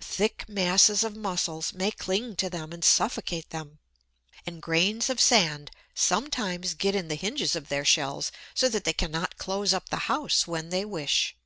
Thick 0.00 0.48
masses 0.48 1.02
of 1.02 1.16
Mussels 1.16 1.72
may 1.74 1.90
cling 1.90 2.36
to 2.36 2.48
them 2.48 2.72
and 2.72 2.84
suffocate 2.84 3.50
them. 3.50 3.80
And 4.46 4.62
grains 4.62 5.10
of 5.10 5.20
sand 5.20 5.72
sometimes 5.92 6.74
get 6.74 6.94
in 6.94 7.08
the 7.08 7.16
hinges 7.16 7.56
of 7.56 7.68
their 7.68 7.84
shells, 7.84 8.30
so 8.54 8.68
that 8.68 8.84
they 8.84 8.92
cannot 8.92 9.38
close 9.38 9.74
up 9.74 9.88
the 9.88 9.96
house 10.06 10.46
when 10.46 10.68
they 10.68 10.84
wish. 10.84 11.36